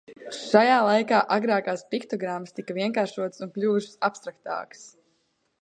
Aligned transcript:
Šajā 0.35 0.77
laikā 0.87 1.19
agrākās 1.35 1.83
piktogrammas 1.93 2.57
tika 2.61 2.79
vienkāršotas 2.79 3.47
un 3.47 3.55
kļuvušas 3.59 4.03
abstraktākas. 4.11 4.87